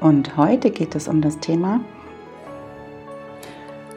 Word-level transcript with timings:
Und 0.00 0.36
heute 0.36 0.70
geht 0.70 0.94
es 0.94 1.08
um 1.08 1.20
das 1.20 1.38
Thema 1.38 1.80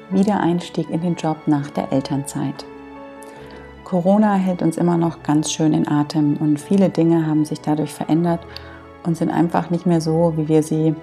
Wiedereinstieg 0.09 0.89
in 0.89 1.01
den 1.01 1.15
Job 1.15 1.37
nach 1.47 1.69
der 1.71 1.91
Elternzeit. 1.91 2.65
Corona 3.83 4.35
hält 4.35 4.61
uns 4.61 4.77
immer 4.77 4.97
noch 4.97 5.23
ganz 5.23 5.51
schön 5.51 5.73
in 5.73 5.87
Atem 5.87 6.37
und 6.37 6.59
viele 6.59 6.89
Dinge 6.89 7.27
haben 7.27 7.45
sich 7.45 7.61
dadurch 7.61 7.93
verändert 7.93 8.41
und 9.03 9.17
sind 9.17 9.29
einfach 9.29 9.69
nicht 9.69 9.85
mehr 9.85 10.01
so, 10.01 10.33
wie 10.35 10.47
wir 10.47 10.63
sie 10.63 10.95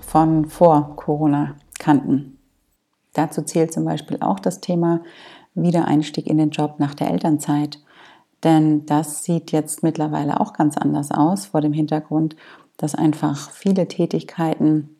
von 0.00 0.46
vor 0.46 0.96
Corona 0.96 1.54
kannten. 1.78 2.38
Dazu 3.14 3.42
zählt 3.42 3.72
zum 3.72 3.84
Beispiel 3.84 4.18
auch 4.20 4.40
das 4.40 4.60
Thema 4.60 5.00
Wiedereinstieg 5.54 6.26
in 6.26 6.38
den 6.38 6.50
Job 6.50 6.76
nach 6.78 6.94
der 6.94 7.10
Elternzeit. 7.10 7.78
Denn 8.42 8.84
das 8.86 9.24
sieht 9.24 9.52
jetzt 9.52 9.82
mittlerweile 9.82 10.40
auch 10.40 10.52
ganz 10.52 10.76
anders 10.76 11.10
aus 11.10 11.46
vor 11.46 11.60
dem 11.60 11.72
Hintergrund, 11.72 12.36
dass 12.76 12.94
einfach 12.94 13.50
viele 13.50 13.88
Tätigkeiten 13.88 14.96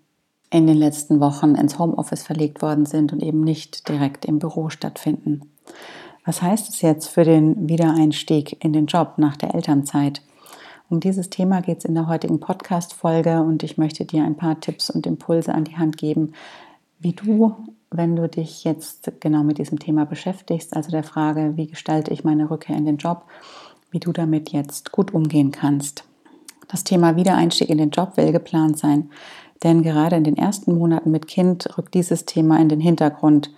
in 0.51 0.67
den 0.67 0.77
letzten 0.77 1.21
Wochen 1.21 1.57
ins 1.57 1.79
Homeoffice 1.79 2.23
verlegt 2.23 2.63
worden 2.63 2.87
sind 2.87 3.13
und 3.13 3.23
eben 3.23 3.41
nicht 3.41 3.89
direkt 3.89 4.25
im 4.25 4.39
Büro 4.39 4.69
stattfinden. 4.69 5.53
Was 6.25 6.41
heißt 6.41 6.69
es 6.69 6.81
jetzt 6.81 7.09
für 7.09 7.25
den 7.25 7.69
Wiedereinstieg 7.69 8.65
in 8.65 8.73
den 8.73 8.87
Job 8.87 9.15
nach 9.17 9.37
der 9.37 9.55
Elternzeit? 9.55 10.23
Um 10.89 11.01
dieses 11.01 11.29
Thema 11.29 11.61
geht 11.61 11.79
es 11.79 11.85
in 11.85 11.95
der 11.95 12.07
heutigen 12.07 12.41
Podcast-Folge 12.41 13.41
und 13.41 13.63
ich 13.63 13.79
möchte 13.79 14.05
dir 14.05 14.23
ein 14.23 14.37
paar 14.37 14.61
Tipps 14.61 14.91
und 14.91 15.07
Impulse 15.07 15.53
an 15.55 15.65
die 15.65 15.77
Hand 15.77 15.97
geben, 15.97 16.33
wie 17.01 17.13
du, 17.13 17.57
wenn 17.91 18.17
du 18.17 18.29
dich 18.29 18.65
jetzt 18.65 19.13
genau 19.21 19.43
mit 19.43 19.59
diesem 19.59 19.79
Thema 19.79 20.07
beschäftigst, 20.07 20.77
also 20.77 20.91
der 20.91 21.03
Frage, 21.03 21.55
wie 21.57 21.67
gestalte 21.67 22.13
ich 22.13 22.25
meine 22.25 22.51
Rückkehr 22.51 22.77
in 22.77 22.87
den 22.87 22.97
Job, 22.97 23.25
wie 23.91 24.01
du 24.01 24.13
damit 24.13 24.51
jetzt 24.51 24.93
gut 24.93 25.13
umgehen 25.13 25.51
kannst. 25.51 26.05
Das 26.75 26.83
Thema 26.83 27.15
Wiedereinstieg 27.15 27.71
in 27.71 27.79
den 27.79 27.91
Job 27.91 28.17
will 28.17 28.33
geplant 28.33 28.77
sein, 28.77 29.09
denn 29.63 29.85
gerade 29.85 30.17
in 30.17 30.25
den 30.25 30.37
ersten 30.37 30.77
Monaten 30.77 31.13
mit 31.13 31.29
Kind 31.29 31.69
rückt 31.79 31.95
dieses 31.95 32.25
Thema 32.25 32.59
in 32.59 32.69
den 32.69 32.81
Hintergrund. 32.81 33.55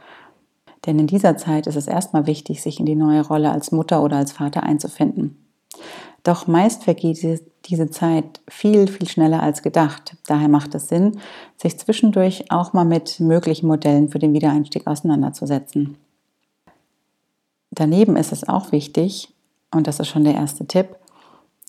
Denn 0.84 0.98
in 0.98 1.06
dieser 1.06 1.38
Zeit 1.38 1.66
ist 1.66 1.76
es 1.76 1.86
erstmal 1.86 2.26
wichtig, 2.26 2.60
sich 2.60 2.78
in 2.78 2.84
die 2.84 2.94
neue 2.94 3.26
Rolle 3.26 3.52
als 3.52 3.72
Mutter 3.72 4.02
oder 4.02 4.18
als 4.18 4.32
Vater 4.32 4.64
einzufinden. 4.64 5.42
Doch 6.24 6.46
meist 6.46 6.84
vergeht 6.84 7.40
diese 7.64 7.90
Zeit 7.90 8.42
viel, 8.48 8.86
viel 8.86 9.08
schneller 9.08 9.42
als 9.42 9.62
gedacht. 9.62 10.18
Daher 10.26 10.48
macht 10.48 10.74
es 10.74 10.88
Sinn, 10.88 11.18
sich 11.56 11.78
zwischendurch 11.78 12.50
auch 12.50 12.74
mal 12.74 12.84
mit 12.84 13.18
möglichen 13.18 13.66
Modellen 13.66 14.10
für 14.10 14.18
den 14.18 14.34
Wiedereinstieg 14.34 14.86
auseinanderzusetzen. 14.86 15.96
Daneben 17.70 18.14
ist 18.16 18.32
es 18.32 18.46
auch 18.46 18.72
wichtig, 18.72 19.32
und 19.70 19.86
das 19.86 20.00
ist 20.00 20.08
schon 20.08 20.24
der 20.24 20.34
erste 20.34 20.66
Tipp, 20.66 20.95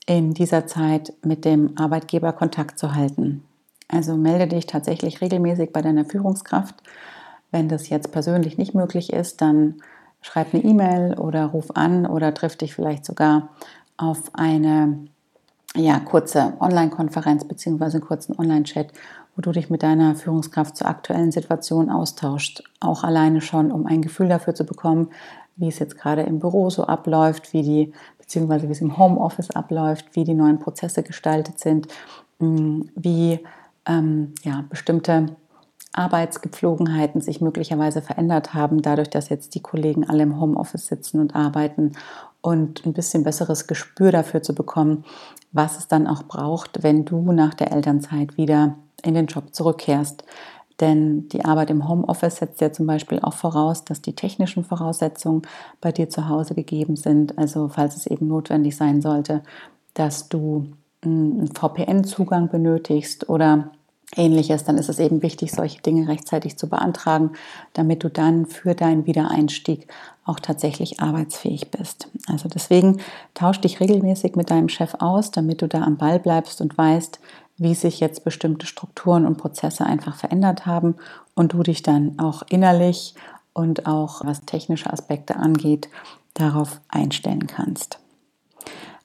in 0.07 0.33
dieser 0.33 0.65
Zeit 0.65 1.13
mit 1.23 1.45
dem 1.45 1.77
Arbeitgeber 1.77 2.33
Kontakt 2.33 2.79
zu 2.79 2.95
halten. 2.95 3.43
Also 3.87 4.15
melde 4.15 4.47
dich 4.47 4.65
tatsächlich 4.65 5.21
regelmäßig 5.21 5.71
bei 5.71 5.81
deiner 5.81 6.05
Führungskraft. 6.05 6.75
Wenn 7.51 7.69
das 7.69 7.89
jetzt 7.89 8.11
persönlich 8.11 8.57
nicht 8.57 8.73
möglich 8.73 9.13
ist, 9.13 9.41
dann 9.41 9.75
schreib 10.21 10.53
eine 10.53 10.63
E-Mail 10.63 11.19
oder 11.19 11.45
ruf 11.45 11.71
an 11.75 12.05
oder 12.05 12.33
triff 12.33 12.55
dich 12.55 12.73
vielleicht 12.73 13.05
sogar 13.05 13.49
auf 13.97 14.31
eine 14.33 15.07
ja, 15.75 15.99
kurze 15.99 16.53
Online-Konferenz 16.59 17.45
bzw. 17.45 17.83
einen 17.83 18.01
kurzen 18.01 18.37
Online-Chat, 18.37 18.91
wo 19.35 19.41
du 19.41 19.51
dich 19.51 19.69
mit 19.69 19.83
deiner 19.83 20.15
Führungskraft 20.15 20.77
zur 20.77 20.87
aktuellen 20.87 21.31
Situation 21.31 21.89
austauscht. 21.89 22.63
Auch 22.79 23.03
alleine 23.03 23.41
schon, 23.41 23.71
um 23.71 23.85
ein 23.85 24.01
Gefühl 24.01 24.29
dafür 24.29 24.55
zu 24.55 24.65
bekommen, 24.65 25.09
wie 25.57 25.67
es 25.67 25.79
jetzt 25.79 25.97
gerade 25.97 26.21
im 26.21 26.39
Büro 26.39 26.69
so 26.69 26.85
abläuft, 26.85 27.53
wie 27.53 27.63
die 27.63 27.93
beziehungsweise 28.27 28.67
wie 28.67 28.73
es 28.73 28.81
im 28.81 28.97
Homeoffice 28.97 29.51
abläuft, 29.51 30.07
wie 30.11 30.25
die 30.25 30.33
neuen 30.33 30.59
Prozesse 30.59 31.01
gestaltet 31.01 31.59
sind, 31.59 31.87
mm, 32.39 32.81
wie 32.95 33.39
ähm, 33.85 34.33
ja, 34.43 34.65
bestimmte 34.69 35.37
Arbeitsgepflogenheiten 35.93 37.21
sich 37.21 37.39
möglicherweise 37.39 38.01
verändert 38.01 38.53
haben, 38.53 38.81
dadurch, 38.81 39.09
dass 39.09 39.29
jetzt 39.29 39.55
die 39.55 39.61
Kollegen 39.61 40.07
alle 40.07 40.23
im 40.23 40.39
Homeoffice 40.41 40.87
sitzen 40.87 41.21
und 41.21 41.35
arbeiten 41.35 41.93
und 42.41 42.85
ein 42.85 42.91
bisschen 42.91 43.23
besseres 43.23 43.65
Gespür 43.65 44.11
dafür 44.11 44.43
zu 44.43 44.53
bekommen, 44.53 45.05
was 45.53 45.77
es 45.77 45.87
dann 45.87 46.05
auch 46.05 46.23
braucht, 46.23 46.83
wenn 46.83 47.05
du 47.05 47.31
nach 47.31 47.53
der 47.53 47.71
Elternzeit 47.71 48.35
wieder 48.35 48.75
in 49.03 49.13
den 49.13 49.27
Job 49.27 49.55
zurückkehrst. 49.55 50.25
Denn 50.79 51.27
die 51.29 51.43
Arbeit 51.43 51.69
im 51.71 51.87
Homeoffice 51.87 52.37
setzt 52.37 52.61
ja 52.61 52.71
zum 52.71 52.85
Beispiel 52.85 53.19
auch 53.21 53.33
voraus, 53.33 53.83
dass 53.83 54.01
die 54.01 54.13
technischen 54.13 54.63
Voraussetzungen 54.63 55.41
bei 55.81 55.91
dir 55.91 56.09
zu 56.09 56.29
Hause 56.29 56.53
gegeben 56.53 56.95
sind. 56.95 57.37
Also 57.37 57.67
falls 57.69 57.95
es 57.95 58.05
eben 58.05 58.27
notwendig 58.27 58.75
sein 58.75 59.01
sollte, 59.01 59.41
dass 59.93 60.29
du 60.29 60.67
einen 61.03 61.47
VPN-Zugang 61.47 62.49
benötigst 62.49 63.29
oder 63.29 63.71
ähnliches, 64.15 64.63
dann 64.63 64.77
ist 64.77 64.89
es 64.89 64.99
eben 64.99 65.21
wichtig, 65.21 65.51
solche 65.51 65.81
Dinge 65.81 66.07
rechtzeitig 66.07 66.57
zu 66.57 66.69
beantragen, 66.69 67.31
damit 67.73 68.03
du 68.03 68.09
dann 68.09 68.45
für 68.45 68.73
deinen 68.73 69.05
Wiedereinstieg 69.05 69.87
auch 70.25 70.39
tatsächlich 70.39 71.01
arbeitsfähig 71.01 71.71
bist. 71.71 72.09
Also 72.27 72.47
deswegen 72.47 73.01
tausch 73.33 73.59
dich 73.59 73.79
regelmäßig 73.79 74.35
mit 74.35 74.49
deinem 74.49 74.69
Chef 74.69 74.95
aus, 74.99 75.31
damit 75.31 75.61
du 75.61 75.67
da 75.67 75.81
am 75.81 75.97
Ball 75.97 76.19
bleibst 76.19 76.61
und 76.61 76.77
weißt, 76.77 77.19
wie 77.57 77.75
sich 77.75 77.99
jetzt 77.99 78.23
bestimmte 78.23 78.65
Strukturen 78.65 79.25
und 79.25 79.37
Prozesse 79.37 79.85
einfach 79.85 80.15
verändert 80.15 80.65
haben 80.65 80.95
und 81.35 81.53
du 81.53 81.63
dich 81.63 81.81
dann 81.81 82.19
auch 82.19 82.43
innerlich 82.49 83.15
und 83.53 83.87
auch 83.87 84.23
was 84.23 84.41
technische 84.41 84.91
Aspekte 84.91 85.35
angeht, 85.37 85.89
darauf 86.35 86.79
einstellen 86.87 87.47
kannst. 87.47 87.99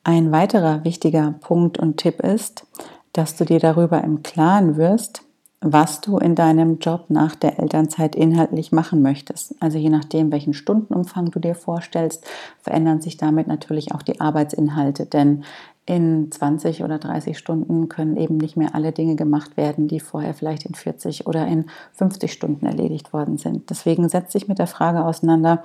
Ein 0.04 0.32
weiterer 0.32 0.84
wichtiger 0.84 1.34
Punkt 1.41 1.78
und 1.78 1.96
Tipp 1.96 2.20
ist, 2.20 2.66
dass 3.12 3.36
du 3.36 3.44
dir 3.44 3.60
darüber 3.60 4.02
im 4.02 4.22
Klaren 4.22 4.76
wirst, 4.76 5.22
was 5.62 6.00
du 6.00 6.18
in 6.18 6.34
deinem 6.34 6.78
Job 6.80 7.04
nach 7.08 7.36
der 7.36 7.60
Elternzeit 7.60 8.16
inhaltlich 8.16 8.72
machen 8.72 9.00
möchtest. 9.00 9.54
Also 9.60 9.78
je 9.78 9.91
nachdem, 9.91 10.32
welchen 10.32 10.54
Stundenumfang 10.54 11.30
du 11.30 11.38
dir 11.38 11.54
vorstellst, 11.54 12.26
verändern 12.60 13.00
sich 13.00 13.16
damit 13.16 13.46
natürlich 13.46 13.94
auch 13.94 14.02
die 14.02 14.20
Arbeitsinhalte. 14.20 15.06
Denn 15.06 15.44
in 15.84 16.31
20 16.31 16.84
oder 16.84 16.98
30 16.98 17.37
Stunden 17.37 17.88
können 17.88 18.16
eben 18.16 18.36
nicht 18.36 18.56
mehr 18.56 18.74
alle 18.74 18.92
Dinge 18.92 19.16
gemacht 19.16 19.56
werden, 19.56 19.89
die 19.89 19.98
vorher 19.98 20.33
vielleicht 20.33 20.65
in 20.65 20.74
40 20.74 21.27
oder 21.27 21.47
in 21.47 21.66
50 21.95 22.33
Stunden 22.33 22.66
erledigt 22.66 23.12
worden 23.12 23.36
sind. 23.36 23.68
Deswegen 23.68 24.09
setz 24.09 24.33
dich 24.33 24.47
mit 24.47 24.60
der 24.60 24.68
Frage 24.68 25.04
auseinander, 25.04 25.62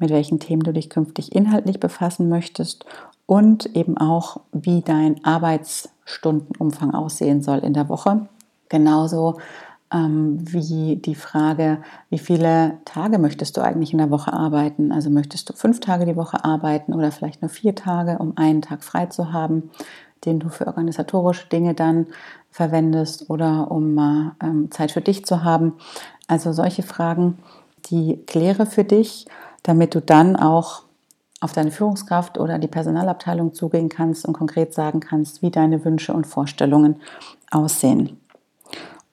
mit 0.00 0.10
welchen 0.10 0.40
Themen 0.40 0.62
du 0.62 0.72
dich 0.72 0.90
künftig 0.90 1.34
inhaltlich 1.34 1.78
befassen 1.78 2.28
möchtest 2.28 2.84
und 3.26 3.76
eben 3.76 3.96
auch, 3.96 4.40
wie 4.52 4.82
dein 4.82 5.24
Arbeitsstundenumfang 5.24 6.92
aussehen 6.92 7.40
soll 7.40 7.58
in 7.58 7.74
der 7.74 7.88
Woche. 7.88 8.28
Genauso 8.68 9.38
wie 9.92 10.96
die 10.96 11.14
Frage, 11.14 11.78
wie 12.10 12.18
viele 12.18 12.78
Tage 12.84 13.18
möchtest 13.18 13.56
du 13.56 13.60
eigentlich 13.60 13.92
in 13.92 13.98
der 13.98 14.10
Woche 14.10 14.32
arbeiten? 14.32 14.90
Also 14.90 15.08
möchtest 15.08 15.48
du 15.48 15.52
fünf 15.52 15.78
Tage 15.78 16.04
die 16.04 16.16
Woche 16.16 16.44
arbeiten 16.44 16.94
oder 16.94 17.12
vielleicht 17.12 17.42
nur 17.42 17.48
vier 17.48 17.76
Tage, 17.76 18.18
um 18.18 18.36
einen 18.36 18.60
Tag 18.60 18.82
frei 18.82 19.06
zu 19.06 19.32
haben, 19.32 19.70
den 20.24 20.40
du 20.40 20.48
für 20.48 20.66
organisatorische 20.66 21.48
Dinge 21.48 21.74
dann 21.74 22.06
verwendest 22.50 23.30
oder 23.30 23.70
um 23.70 24.34
ähm, 24.42 24.70
Zeit 24.72 24.90
für 24.90 25.00
dich 25.00 25.26
zu 25.26 25.44
haben? 25.44 25.74
Also 26.26 26.52
solche 26.52 26.82
Fragen, 26.82 27.38
die 27.90 28.16
kläre 28.26 28.66
für 28.66 28.84
dich, 28.84 29.26
damit 29.62 29.94
du 29.94 30.00
dann 30.00 30.34
auch 30.34 30.82
auf 31.40 31.52
deine 31.52 31.70
Führungskraft 31.70 32.38
oder 32.38 32.58
die 32.58 32.68
Personalabteilung 32.68 33.52
zugehen 33.52 33.90
kannst 33.90 34.26
und 34.26 34.32
konkret 34.32 34.72
sagen 34.72 35.00
kannst, 35.00 35.42
wie 35.42 35.50
deine 35.50 35.84
Wünsche 35.84 36.14
und 36.14 36.26
Vorstellungen 36.26 37.00
aussehen. 37.50 38.18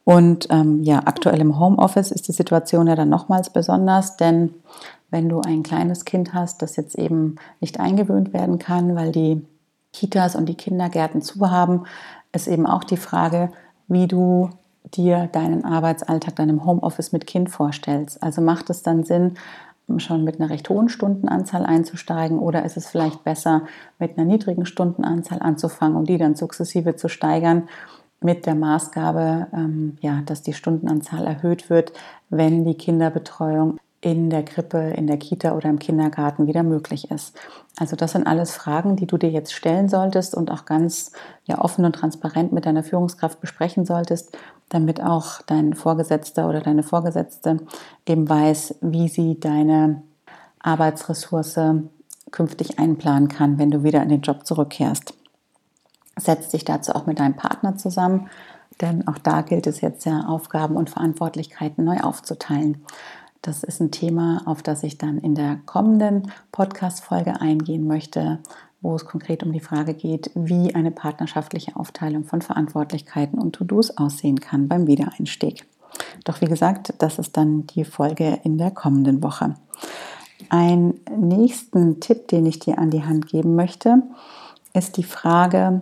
Und 0.03 0.48
ähm, 0.50 0.83
ja, 0.83 1.03
aktuell 1.06 1.39
im 1.42 1.59
Homeoffice 1.59 2.12
ist 2.12 2.27
die 2.27 2.31
Situation 2.31 2.88
ja 2.88 2.95
dann 2.95 3.09
nochmals 3.09 3.51
besonders, 3.51 4.18
denn 4.18 4.53
wenn 5.12 5.30
du 5.30 5.42
ein 5.42 5.62
kleines 5.63 6.06
Kind 6.06 6.33
hast, 6.33 6.62
das 6.62 6.75
jetzt 6.75 6.98
eben 6.98 7.36
nicht 7.59 7.80
eingewöhnt 7.80 8.33
werden 8.33 8.57
kann, 8.59 8.95
weil 8.95 9.12
die 9.12 9.45
Kitas 9.94 10.36
und 10.36 10.48
die 10.48 10.56
Kindergärten 10.56 11.21
zu 11.21 11.51
haben, 11.51 11.83
ist 12.31 12.48
eben 12.48 12.65
auch 12.65 12.83
die 12.83 12.98
Frage, 12.98 13.51
wie 13.88 14.07
du 14.07 14.50
dir 14.95 15.27
deinen 15.31 15.65
Arbeitsalltag 15.65 16.36
dann 16.38 16.50
im 16.50 16.65
Homeoffice 16.65 17.12
mit 17.12 17.27
Kind 17.27 17.50
vorstellst. 17.50 18.24
Also 18.24 18.42
macht 18.42 18.69
es 18.69 18.83
dann 18.83 19.03
Sinn, 19.03 19.36
schon 19.98 20.24
mit 20.24 20.39
einer 20.39 20.50
recht 20.50 20.69
hohen 20.69 20.88
Stundenanzahl 20.88 21.65
einzusteigen 21.65 22.39
oder 22.39 22.63
ist 22.63 22.77
es 22.77 22.88
vielleicht 22.88 23.25
besser, 23.25 23.63
mit 24.00 24.18
einer 24.18 24.25
niedrigen 24.25 24.65
Stundenanzahl 24.65 25.42
anzufangen, 25.42 25.98
um 25.98 26.06
die 26.06 26.18
dann 26.18 26.36
sukzessive 26.36 26.95
zu 26.95 27.09
steigern 27.09 27.68
mit 28.21 28.45
der 28.45 28.56
Maßgabe, 28.56 29.47
ähm, 29.53 29.97
ja, 30.01 30.21
dass 30.25 30.41
die 30.41 30.53
Stundenanzahl 30.53 31.25
erhöht 31.25 31.69
wird, 31.69 31.91
wenn 32.29 32.63
die 32.63 32.75
Kinderbetreuung 32.75 33.77
in 34.01 34.31
der 34.31 34.44
Krippe, 34.44 34.77
in 34.95 35.06
der 35.06 35.18
Kita 35.18 35.56
oder 35.56 35.69
im 35.69 35.77
Kindergarten 35.77 36.47
wieder 36.47 36.63
möglich 36.63 37.12
ist. 37.12 37.35
Also 37.77 37.95
das 37.95 38.13
sind 38.13 38.25
alles 38.25 38.51
Fragen, 38.51 38.95
die 38.95 39.06
du 39.06 39.18
dir 39.18 39.29
jetzt 39.29 39.53
stellen 39.53 39.89
solltest 39.89 40.35
und 40.35 40.50
auch 40.50 40.65
ganz 40.65 41.12
ja, 41.45 41.59
offen 41.59 41.85
und 41.85 41.94
transparent 41.94 42.51
mit 42.51 42.65
deiner 42.65 42.83
Führungskraft 42.83 43.39
besprechen 43.39 43.85
solltest, 43.85 44.35
damit 44.69 45.03
auch 45.03 45.41
dein 45.44 45.75
Vorgesetzter 45.75 46.50
oder 46.50 46.62
deine 46.62 46.83
Vorgesetzte 46.83 47.57
eben 48.07 48.27
weiß, 48.27 48.75
wie 48.81 49.07
sie 49.07 49.39
deine 49.39 50.01
Arbeitsressource 50.59 51.59
künftig 52.31 52.79
einplanen 52.79 53.27
kann, 53.27 53.59
wenn 53.59 53.71
du 53.71 53.83
wieder 53.83 54.01
in 54.01 54.09
den 54.09 54.21
Job 54.21 54.47
zurückkehrst. 54.47 55.13
Setz 56.18 56.50
dich 56.50 56.66
dazu 56.66 56.94
auch 56.94 57.06
mit 57.06 57.19
deinem 57.19 57.36
Partner 57.36 57.78
zusammen, 57.78 58.30
denn 58.81 59.08
auch 59.08 59.18
da 59.18 59.42
gilt 59.42 59.68
es 59.68 59.81
jetzt 59.81 60.06
ja, 60.06 60.25
Aufgaben 60.28 60.75
und 60.75 60.90
Verantwortlichkeiten 60.90 61.84
neu 61.84 62.00
aufzuteilen. 62.00 62.84
Das 63.42 63.63
ist 63.63 63.80
ein 63.80 63.92
Thema, 63.92 64.42
auf 64.46 64.62
das 64.62 64.84
ich 64.84 64.98
dann 64.98 65.18
in 65.18 65.36
der 65.36 65.58
kommenden 65.66 66.31
Podcast-Folge 66.52 67.42
eingehen 67.42 67.88
möchte, 67.88 68.40
wo 68.81 68.96
es 68.96 69.06
konkret 69.06 69.44
um 69.44 69.52
die 69.52 69.60
Frage 69.60 69.94
geht, 69.94 70.31
wie 70.36 70.75
eine 70.75 70.92
partnerschaftliche 70.92 71.75
Aufteilung 71.75 72.24
von 72.24 72.42
Verantwortlichkeiten 72.42 73.40
und 73.40 73.54
To-Dos 73.54 73.98
aussehen 73.98 74.40
kann 74.40 74.68
beim 74.68 74.88
Wiedereinstieg. 74.88 75.66
Doch 76.24 76.42
wie 76.42 76.46
gesagt, 76.46 76.94
das 77.00 77.19
ist 77.19 77.38
dann 77.38 77.68
die 77.68 77.86
Folge 77.86 78.40
in 78.44 78.58
der 78.58 78.72
kommenden 78.72 79.22
Woche. 79.24 79.56
Ein 80.50 80.96
nächsten 81.16 82.00
Tipp, 82.00 82.28
den 82.28 82.46
ich 82.46 82.60
dir 82.60 82.80
an 82.80 82.90
die 82.90 83.04
Hand 83.04 83.28
geben 83.28 83.56
möchte, 83.56 84.02
ist 84.74 84.98
die 84.98 85.04
Frage, 85.04 85.81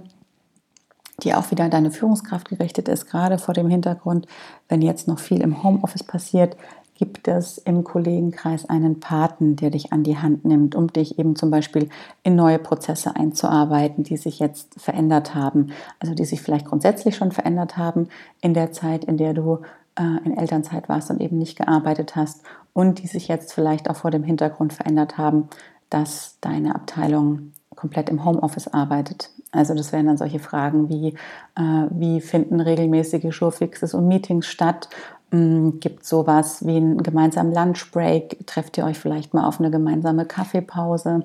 die 1.20 1.34
auch 1.34 1.52
wieder 1.52 1.66
an 1.66 1.72
deine 1.72 1.92
Führungskraft 1.92 2.50
gerichtet 2.50 2.88
ist, 2.88 3.10
gerade 3.10 3.38
vor 3.38 3.54
dem 3.54 3.70
Hintergrund, 3.70 4.28
wenn 4.68 4.82
jetzt 4.82 5.08
noch 5.08 5.20
viel 5.20 5.42
im 5.42 5.64
Homeoffice 5.64 6.04
passiert, 6.04 6.56
gibt 7.00 7.30
es 7.30 7.58
im 7.58 7.86
Kollegenkreis 7.86 8.68
einen 8.68 9.00
Paten, 9.00 9.56
der 9.56 9.70
dich 9.70 9.94
an 9.94 10.04
die 10.04 10.18
Hand 10.18 10.44
nimmt, 10.44 10.76
um 10.76 10.92
dich 10.92 11.18
eben 11.18 11.38
zum 11.38 11.50
Beispiel 11.50 11.88
in 12.24 12.36
neue 12.36 12.60
Prozesse 12.60 13.16
einzuarbeiten, 13.16 14.04
die 14.04 14.18
sich 14.18 14.40
jetzt 14.40 14.78
verändert 14.78 15.34
haben, 15.34 15.72
also 16.00 16.14
die 16.14 16.26
sich 16.26 16.42
vielleicht 16.42 16.66
grundsätzlich 16.66 17.16
schon 17.16 17.32
verändert 17.32 17.78
haben 17.78 18.10
in 18.42 18.54
der 18.54 18.74
Zeit, 18.74 19.06
in 19.06 19.16
der 19.16 19.34
du 19.34 19.60
äh, 19.96 20.26
in 20.26 20.38
Elternzeit 20.38 20.90
warst 20.90 21.10
und 21.10 21.22
eben 21.22 21.38
nicht 21.38 21.58
gearbeitet 21.58 22.18
hast 22.18 22.42
und 22.74 23.02
die 23.02 23.08
sich 23.08 23.30
jetzt 23.30 23.54
vielleicht 23.54 23.90
auch 23.90 23.96
vor 23.96 24.12
dem 24.12 24.24
Hintergrund 24.24 24.74
verändert 24.74 25.18
haben, 25.18 25.48
dass 25.90 26.38
deine 26.42 26.76
Abteilung 26.76 27.54
komplett 27.76 28.10
im 28.10 28.26
Homeoffice 28.26 28.68
arbeitet. 28.68 29.32
Also 29.52 29.74
das 29.74 29.92
wären 29.92 30.06
dann 30.06 30.18
solche 30.18 30.40
Fragen 30.40 30.90
wie, 30.90 31.16
äh, 31.56 31.88
wie 31.90 32.22
finden 32.22 32.60
regelmäßige 32.60 33.34
Showfixes 33.34 33.94
und 33.94 34.08
Meetings 34.08 34.48
statt 34.48 34.90
Mm, 35.32 35.80
gibt 35.80 36.06
sowas 36.06 36.66
wie 36.66 36.78
einen 36.78 37.04
gemeinsamen 37.04 37.54
Lunchbreak? 37.54 38.48
Trefft 38.48 38.78
ihr 38.78 38.86
euch 38.86 38.98
vielleicht 38.98 39.34
mal 39.34 39.48
auf 39.48 39.60
eine 39.60 39.70
gemeinsame 39.72 40.26
Kaffeepause? 40.26 41.24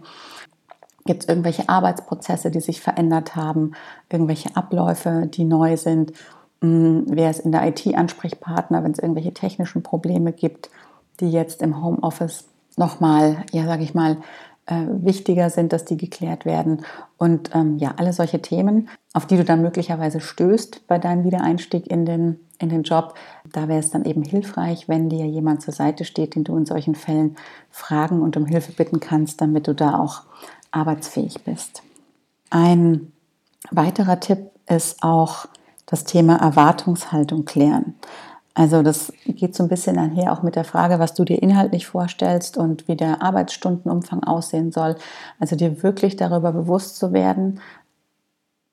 Gibt 1.06 1.22
es 1.22 1.28
irgendwelche 1.28 1.68
Arbeitsprozesse, 1.68 2.50
die 2.50 2.60
sich 2.60 2.80
verändert 2.80 3.36
haben? 3.36 3.72
Irgendwelche 4.10 4.54
Abläufe, 4.56 5.26
die 5.26 5.44
neu 5.44 5.76
sind? 5.76 6.12
Mm, 6.60 7.02
wer 7.06 7.30
ist 7.30 7.40
in 7.40 7.52
der 7.52 7.66
IT 7.66 7.94
Ansprechpartner, 7.94 8.84
wenn 8.84 8.92
es 8.92 8.98
irgendwelche 8.98 9.34
technischen 9.34 9.82
Probleme 9.82 10.32
gibt, 10.32 10.70
die 11.20 11.30
jetzt 11.30 11.62
im 11.62 11.82
Homeoffice 11.82 12.44
nochmal, 12.76 13.44
ja, 13.52 13.64
sage 13.64 13.84
ich 13.84 13.94
mal, 13.94 14.18
äh, 14.66 14.86
wichtiger 14.88 15.50
sind, 15.50 15.72
dass 15.72 15.84
die 15.84 15.96
geklärt 15.96 16.44
werden. 16.44 16.84
Und 17.18 17.50
ähm, 17.54 17.78
ja, 17.78 17.94
alle 17.96 18.12
solche 18.12 18.40
Themen, 18.40 18.88
auf 19.12 19.26
die 19.26 19.36
du 19.36 19.44
dann 19.44 19.62
möglicherweise 19.62 20.20
stößt 20.20 20.86
bei 20.86 20.98
deinem 20.98 21.24
Wiedereinstieg 21.24 21.86
in 21.86 22.06
den, 22.06 22.40
in 22.58 22.70
den 22.70 22.82
Job, 22.82 23.14
da 23.52 23.68
wäre 23.68 23.80
es 23.80 23.90
dann 23.90 24.04
eben 24.04 24.22
hilfreich, 24.22 24.88
wenn 24.88 25.08
dir 25.08 25.26
jemand 25.26 25.62
zur 25.62 25.74
Seite 25.74 26.04
steht, 26.04 26.34
den 26.34 26.44
du 26.44 26.56
in 26.56 26.66
solchen 26.66 26.94
Fällen 26.94 27.36
fragen 27.70 28.22
und 28.22 28.36
um 28.36 28.46
Hilfe 28.46 28.72
bitten 28.72 29.00
kannst, 29.00 29.40
damit 29.40 29.68
du 29.68 29.74
da 29.74 29.98
auch 29.98 30.22
arbeitsfähig 30.70 31.44
bist. 31.44 31.82
Ein 32.50 33.12
weiterer 33.70 34.20
Tipp 34.20 34.50
ist 34.66 35.02
auch 35.02 35.46
das 35.86 36.04
Thema 36.04 36.36
Erwartungshaltung 36.36 37.44
klären. 37.44 37.94
Also 38.54 38.82
das 38.82 39.12
geht 39.26 39.56
so 39.56 39.64
ein 39.64 39.68
bisschen 39.68 39.98
einher 39.98 40.32
auch 40.32 40.42
mit 40.42 40.54
der 40.54 40.64
Frage, 40.64 41.00
was 41.00 41.14
du 41.14 41.24
dir 41.24 41.42
inhaltlich 41.42 41.88
vorstellst 41.88 42.56
und 42.56 42.86
wie 42.86 42.94
der 42.94 43.20
Arbeitsstundenumfang 43.20 44.22
aussehen 44.22 44.70
soll. 44.70 44.94
Also 45.40 45.56
dir 45.56 45.82
wirklich 45.82 46.14
darüber 46.16 46.52
bewusst 46.52 46.96
zu 46.96 47.12
werden, 47.12 47.60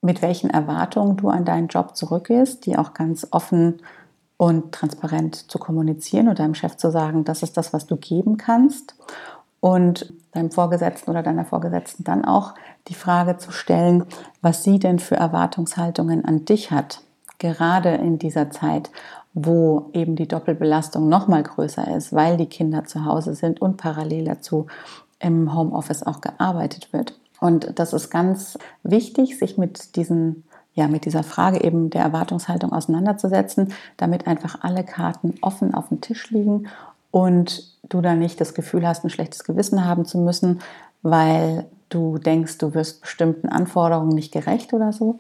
mit 0.02 0.22
welchen 0.22 0.52
Erwartungen 0.52 1.18
du 1.18 1.30
an 1.30 1.46
deinen 1.46 1.68
Job 1.68 1.96
zurückgehst, 1.96 2.66
die 2.66 2.78
auch 2.78 2.94
ganz 2.94 3.28
offen 3.32 3.82
und 4.38 4.72
transparent 4.72 5.52
zu 5.52 5.60
kommunizieren 5.60 6.28
und 6.28 6.40
deinem 6.40 6.56
Chef 6.56 6.78
zu 6.78 6.92
sagen, 6.92 7.24
das 7.24 7.44
ist 7.44 7.58
das, 7.58 7.74
was 7.74 7.86
du 7.88 7.96
geben 7.96 8.38
kannst. 8.38 8.96
Und 9.60 10.12
deinem 10.32 10.50
Vorgesetzten 10.50 11.12
oder 11.12 11.22
deiner 11.22 11.46
Vorgesetzten 11.46 12.04
dann 12.04 12.26
auch 12.26 12.56
die 12.88 12.96
Frage 12.96 13.38
zu 13.38 13.52
stellen, 13.52 14.06
was 14.42 14.64
sie 14.64 14.80
denn 14.80 14.98
für 14.98 15.16
Erwartungshaltungen 15.16 16.26
an 16.26 16.46
dich 16.46 16.72
hat, 16.72 17.02
gerade 17.38 17.90
in 17.90 18.18
dieser 18.18 18.50
Zeit 18.50 18.90
wo 19.34 19.90
eben 19.94 20.16
die 20.16 20.28
Doppelbelastung 20.28 21.08
noch 21.08 21.28
mal 21.28 21.44
größer 21.44 21.96
ist, 21.96 22.14
weil 22.14 22.38
die 22.38 22.48
Kinder 22.48 22.86
zu 22.86 23.06
Hause 23.06 23.34
sind 23.36 23.62
und 23.62 23.78
parallel 23.78 24.26
dazu 24.26 24.68
im 25.20 25.56
Homeoffice 25.56 26.04
auch 26.04 26.22
gearbeitet 26.22 26.92
wird. 26.92 27.18
Und 27.40 27.80
das 27.80 27.94
ist 27.94 28.10
ganz 28.10 28.58
wichtig, 28.84 29.38
sich 29.38 29.58
mit 29.58 29.96
diesen 29.96 30.44
ja, 30.74 30.88
mit 30.88 31.06
dieser 31.06 31.24
Frage 31.24 31.64
eben 31.64 31.90
der 31.90 32.02
Erwartungshaltung 32.02 32.72
auseinanderzusetzen, 32.72 33.74
damit 33.98 34.26
einfach 34.26 34.60
alle 34.62 34.84
Karten 34.84 35.36
offen 35.42 35.74
auf 35.74 35.90
dem 35.90 36.00
Tisch 36.00 36.30
liegen 36.32 36.68
und 37.12 37.78
du 37.84 38.02
dann 38.02 38.20
nicht 38.20 38.40
das 38.40 38.54
Gefühl 38.54 38.88
hast, 38.88 39.04
ein 39.04 39.10
schlechtes 39.10 39.44
Gewissen 39.44 39.86
haben 39.86 40.06
zu 40.06 40.18
müssen, 40.18 40.60
weil 41.02 41.66
du 41.90 42.18
denkst, 42.18 42.58
du 42.58 42.74
wirst 42.74 43.02
bestimmten 43.02 43.50
Anforderungen 43.50 44.16
nicht 44.16 44.32
gerecht 44.32 44.74
oder 44.74 44.94
so, 44.94 45.20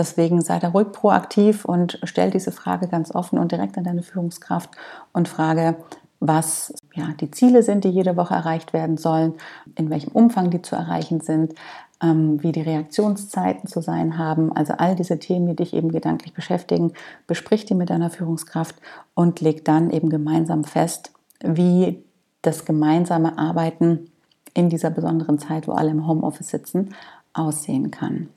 Deswegen 0.00 0.40
sei 0.40 0.58
da 0.58 0.68
ruhig 0.70 0.92
proaktiv 0.92 1.66
und 1.66 1.98
stell 2.04 2.30
diese 2.30 2.52
Frage 2.52 2.88
ganz 2.88 3.14
offen 3.14 3.38
und 3.38 3.52
direkt 3.52 3.76
an 3.76 3.84
deine 3.84 4.02
Führungskraft 4.02 4.70
und 5.12 5.28
frage, 5.28 5.76
was 6.20 6.72
ja, 6.94 7.08
die 7.20 7.30
Ziele 7.30 7.62
sind, 7.62 7.84
die 7.84 7.90
jede 7.90 8.16
Woche 8.16 8.32
erreicht 8.32 8.72
werden 8.72 8.96
sollen, 8.96 9.34
in 9.74 9.90
welchem 9.90 10.12
Umfang 10.12 10.48
die 10.48 10.62
zu 10.62 10.74
erreichen 10.74 11.20
sind, 11.20 11.54
ähm, 12.02 12.42
wie 12.42 12.50
die 12.50 12.62
Reaktionszeiten 12.62 13.68
zu 13.68 13.82
sein 13.82 14.16
haben. 14.16 14.50
Also 14.56 14.72
all 14.72 14.96
diese 14.96 15.18
Themen, 15.18 15.48
die 15.48 15.56
dich 15.56 15.74
eben 15.74 15.92
gedanklich 15.92 16.32
beschäftigen, 16.32 16.94
besprich 17.26 17.66
die 17.66 17.74
mit 17.74 17.90
deiner 17.90 18.08
Führungskraft 18.08 18.76
und 19.12 19.42
leg 19.42 19.66
dann 19.66 19.90
eben 19.90 20.08
gemeinsam 20.08 20.64
fest, 20.64 21.12
wie 21.44 22.02
das 22.40 22.64
gemeinsame 22.64 23.36
Arbeiten 23.36 24.06
in 24.54 24.70
dieser 24.70 24.88
besonderen 24.88 25.38
Zeit, 25.38 25.68
wo 25.68 25.72
alle 25.72 25.90
im 25.90 26.06
Homeoffice 26.06 26.48
sitzen, 26.48 26.94
aussehen 27.34 27.90
kann. 27.90 28.30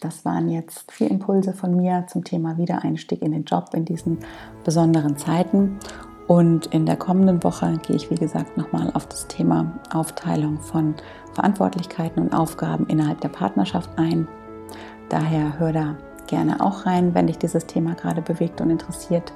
Das 0.00 0.24
waren 0.24 0.48
jetzt 0.48 0.90
vier 0.92 1.10
Impulse 1.10 1.52
von 1.52 1.74
mir 1.74 2.06
zum 2.08 2.24
Thema 2.24 2.58
Wiedereinstieg 2.58 3.22
in 3.22 3.32
den 3.32 3.44
Job 3.44 3.70
in 3.74 3.84
diesen 3.84 4.18
besonderen 4.64 5.16
Zeiten. 5.16 5.78
Und 6.26 6.66
in 6.66 6.86
der 6.86 6.96
kommenden 6.96 7.42
Woche 7.44 7.78
gehe 7.86 7.96
ich, 7.96 8.10
wie 8.10 8.16
gesagt, 8.16 8.56
nochmal 8.56 8.90
auf 8.94 9.06
das 9.06 9.28
Thema 9.28 9.78
Aufteilung 9.92 10.60
von 10.60 10.94
Verantwortlichkeiten 11.34 12.22
und 12.22 12.34
Aufgaben 12.34 12.86
innerhalb 12.88 13.20
der 13.20 13.28
Partnerschaft 13.28 13.90
ein. 13.96 14.26
Daher 15.08 15.58
hör 15.58 15.72
da 15.72 15.96
gerne 16.26 16.60
auch 16.60 16.84
rein, 16.84 17.14
wenn 17.14 17.28
dich 17.28 17.38
dieses 17.38 17.66
Thema 17.66 17.94
gerade 17.94 18.22
bewegt 18.22 18.60
und 18.60 18.70
interessiert. 18.70 19.32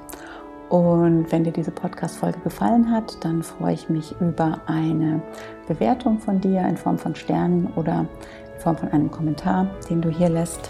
Und 0.67 1.31
wenn 1.31 1.43
dir 1.43 1.51
diese 1.51 1.71
Podcast-Folge 1.71 2.39
gefallen 2.39 2.91
hat, 2.91 3.23
dann 3.23 3.43
freue 3.43 3.73
ich 3.73 3.89
mich 3.89 4.15
über 4.21 4.61
eine 4.67 5.21
Bewertung 5.67 6.19
von 6.19 6.39
dir 6.39 6.61
in 6.61 6.77
Form 6.77 6.97
von 6.97 7.15
Sternen 7.15 7.67
oder 7.75 8.05
Form 8.61 8.77
von 8.77 8.89
einem 8.89 9.11
Kommentar, 9.11 9.67
den 9.89 10.01
du 10.01 10.09
hier 10.09 10.29
lässt. 10.29 10.69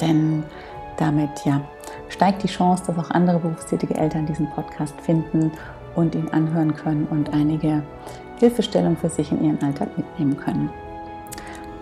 Denn 0.00 0.44
damit 0.96 1.44
ja, 1.44 1.60
steigt 2.08 2.42
die 2.42 2.48
Chance, 2.48 2.84
dass 2.86 2.98
auch 2.98 3.10
andere 3.10 3.38
berufstätige 3.38 3.94
Eltern 3.94 4.26
diesen 4.26 4.50
Podcast 4.50 5.00
finden 5.00 5.52
und 5.94 6.14
ihn 6.14 6.28
anhören 6.30 6.74
können 6.74 7.06
und 7.10 7.32
einige 7.32 7.82
Hilfestellung 8.38 8.96
für 8.96 9.08
sich 9.08 9.32
in 9.32 9.42
ihren 9.44 9.62
Alltag 9.62 9.96
mitnehmen 9.96 10.36
können. 10.36 10.70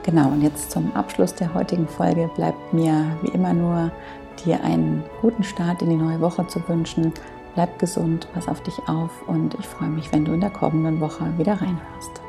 Genau, 0.02 0.28
und 0.28 0.40
jetzt 0.40 0.70
zum 0.70 0.94
Abschluss 0.94 1.34
der 1.34 1.52
heutigen 1.52 1.88
Folge 1.88 2.30
bleibt 2.36 2.72
mir 2.72 3.04
wie 3.22 3.28
immer 3.28 3.52
nur 3.52 3.90
dir 4.44 4.62
einen 4.62 5.02
guten 5.20 5.42
Start 5.42 5.82
in 5.82 5.90
die 5.90 5.96
neue 5.96 6.20
Woche 6.20 6.46
zu 6.46 6.66
wünschen. 6.68 7.12
Bleib 7.54 7.78
gesund, 7.78 8.28
pass 8.32 8.48
auf 8.48 8.62
dich 8.62 8.78
auf 8.86 9.10
und 9.26 9.54
ich 9.58 9.66
freue 9.66 9.88
mich, 9.88 10.12
wenn 10.12 10.24
du 10.24 10.32
in 10.32 10.40
der 10.40 10.50
kommenden 10.50 11.00
Woche 11.00 11.26
wieder 11.38 11.54
reinhörst. 11.54 12.25